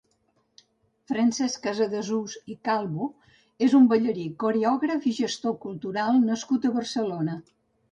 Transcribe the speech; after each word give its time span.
Francesc 1.09 1.59
Casadesús 1.65 2.37
i 2.53 2.57
Calvo 2.69 3.11
és 3.67 3.77
un 3.81 3.87
ballarí, 3.93 4.27
coreògraf 4.47 5.07
i 5.13 5.15
gestor 5.21 5.57
cultural 5.69 6.21
nascut 6.27 6.69
a 6.69 6.75
Barcelona. 6.83 7.41